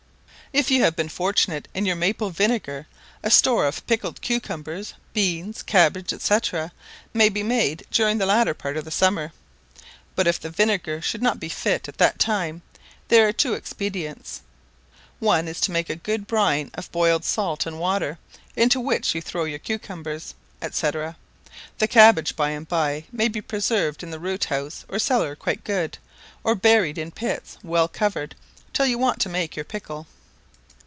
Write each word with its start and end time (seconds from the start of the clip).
If 0.53 0.69
you 0.69 0.83
have 0.83 0.97
been 0.97 1.07
fortunate 1.07 1.69
in 1.73 1.85
your 1.85 1.95
maple 1.95 2.29
vinegar, 2.29 2.85
a 3.23 3.31
store 3.31 3.65
of 3.67 3.87
pickled 3.87 4.19
cucumbers, 4.21 4.93
beans, 5.13 5.63
cabbage, 5.63 6.09
&c. 6.19 6.37
may 7.13 7.29
be 7.29 7.41
made 7.41 7.85
during 7.89 8.17
the 8.17 8.25
latter 8.25 8.53
part 8.53 8.75
of 8.75 8.83
the 8.83 8.91
summer; 8.91 9.31
but 10.13 10.27
if 10.27 10.41
the 10.41 10.49
vinegar 10.49 11.01
should 11.01 11.21
not 11.21 11.39
be 11.39 11.47
fit 11.47 11.87
at 11.87 11.99
that 11.99 12.19
time, 12.19 12.63
there 13.07 13.25
are 13.25 13.31
two 13.31 13.53
expedients: 13.53 14.41
one 15.19 15.47
is 15.47 15.61
to 15.61 15.71
make 15.71 15.89
a 15.89 15.95
good 15.95 16.27
brine 16.27 16.69
of 16.73 16.91
boiled 16.91 17.23
salt 17.23 17.65
and 17.65 17.79
water, 17.79 18.19
into 18.53 18.77
which 18.81 19.15
throw 19.23 19.45
your 19.45 19.57
cucumbers, 19.57 20.33
&c. 20.69 20.87
(the 21.77 21.87
cabbage, 21.87 22.35
by 22.35 22.53
the 22.53 22.59
by, 22.65 23.05
may 23.13 23.29
be 23.29 23.39
preserved 23.39 24.03
in 24.03 24.11
the 24.11 24.19
root 24.19 24.43
house 24.43 24.83
or 24.89 24.99
cellar 24.99 25.33
quite 25.33 25.63
good, 25.63 25.97
or 26.43 26.55
buried 26.55 26.97
in 26.97 27.09
pits, 27.09 27.57
well 27.63 27.87
covered, 27.87 28.35
till 28.73 28.85
you 28.85 28.97
want 28.97 29.21
to 29.21 29.29
make 29.29 29.55
your 29.55 29.63
pickle). 29.63 30.07